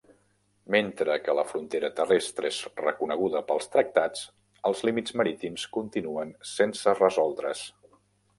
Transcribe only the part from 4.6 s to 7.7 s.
els límits marítims continuen sense resoldre's.